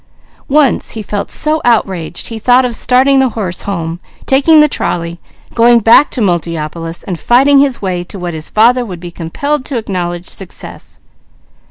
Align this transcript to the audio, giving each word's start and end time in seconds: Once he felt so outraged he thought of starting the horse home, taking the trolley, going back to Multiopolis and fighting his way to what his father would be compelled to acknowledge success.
Once 0.49 0.93
he 0.97 1.03
felt 1.03 1.29
so 1.29 1.61
outraged 1.63 2.29
he 2.29 2.39
thought 2.39 2.65
of 2.65 2.75
starting 2.75 3.19
the 3.19 3.29
horse 3.37 3.61
home, 3.61 3.99
taking 4.25 4.59
the 4.59 4.67
trolley, 4.67 5.19
going 5.53 5.77
back 5.79 6.09
to 6.09 6.21
Multiopolis 6.23 7.03
and 7.03 7.19
fighting 7.19 7.59
his 7.59 7.83
way 7.83 8.03
to 8.05 8.17
what 8.17 8.33
his 8.33 8.49
father 8.49 8.83
would 8.83 8.99
be 8.99 9.11
compelled 9.11 9.63
to 9.65 9.77
acknowledge 9.77 10.27
success. 10.27 10.99